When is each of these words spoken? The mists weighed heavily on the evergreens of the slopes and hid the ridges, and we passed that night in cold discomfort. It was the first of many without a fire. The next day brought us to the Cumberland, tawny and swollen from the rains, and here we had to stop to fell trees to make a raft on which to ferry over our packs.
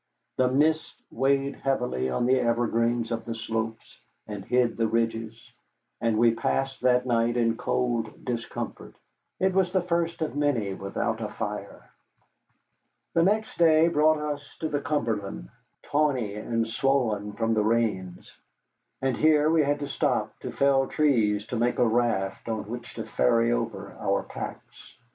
The 0.37 0.47
mists 0.47 0.95
weighed 1.11 1.57
heavily 1.57 2.09
on 2.09 2.25
the 2.25 2.39
evergreens 2.39 3.11
of 3.11 3.23
the 3.23 3.35
slopes 3.35 3.99
and 4.25 4.43
hid 4.43 4.75
the 4.75 4.87
ridges, 4.87 5.53
and 6.01 6.17
we 6.17 6.33
passed 6.33 6.81
that 6.81 7.05
night 7.05 7.37
in 7.37 7.55
cold 7.55 8.25
discomfort. 8.25 8.95
It 9.39 9.53
was 9.53 9.71
the 9.71 9.83
first 9.83 10.23
of 10.23 10.35
many 10.35 10.73
without 10.73 11.21
a 11.21 11.29
fire. 11.29 11.87
The 13.13 13.21
next 13.21 13.59
day 13.59 13.89
brought 13.89 14.17
us 14.17 14.57
to 14.57 14.69
the 14.69 14.81
Cumberland, 14.81 15.49
tawny 15.83 16.33
and 16.33 16.67
swollen 16.67 17.33
from 17.33 17.53
the 17.53 17.63
rains, 17.63 18.31
and 19.03 19.15
here 19.15 19.51
we 19.51 19.61
had 19.61 19.77
to 19.81 19.87
stop 19.87 20.39
to 20.39 20.51
fell 20.51 20.87
trees 20.87 21.45
to 21.45 21.55
make 21.55 21.77
a 21.77 21.87
raft 21.87 22.49
on 22.49 22.67
which 22.67 22.95
to 22.95 23.03
ferry 23.05 23.51
over 23.51 23.95
our 23.99 24.23
packs. 24.23 24.95